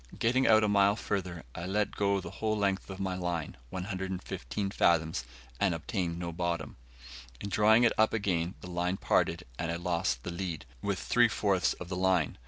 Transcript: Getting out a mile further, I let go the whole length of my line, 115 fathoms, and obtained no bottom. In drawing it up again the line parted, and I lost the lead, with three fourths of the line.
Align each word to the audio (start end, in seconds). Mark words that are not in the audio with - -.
Getting 0.17 0.47
out 0.47 0.63
a 0.63 0.67
mile 0.67 0.95
further, 0.95 1.43
I 1.53 1.67
let 1.67 1.91
go 1.95 2.19
the 2.19 2.31
whole 2.31 2.57
length 2.57 2.89
of 2.89 2.99
my 2.99 3.13
line, 3.13 3.55
115 3.69 4.71
fathoms, 4.71 5.25
and 5.59 5.75
obtained 5.75 6.17
no 6.17 6.31
bottom. 6.31 6.75
In 7.39 7.49
drawing 7.49 7.83
it 7.83 7.93
up 7.99 8.11
again 8.11 8.55
the 8.61 8.71
line 8.71 8.97
parted, 8.97 9.43
and 9.59 9.69
I 9.71 9.75
lost 9.75 10.23
the 10.23 10.31
lead, 10.31 10.65
with 10.81 10.97
three 10.97 11.27
fourths 11.27 11.73
of 11.73 11.87
the 11.87 11.95
line. 11.97 12.39